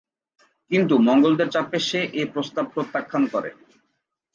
[0.71, 3.49] কিন্তু মঙ্গোলদের চাপে সে এ প্রস্তাব প্রত্যাখ্যান করে।